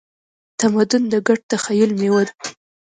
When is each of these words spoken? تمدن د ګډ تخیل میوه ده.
تمدن 0.59 1.03
د 1.13 1.15
ګډ 1.27 1.39
تخیل 1.51 1.91
میوه 2.01 2.21
ده. 2.27 2.33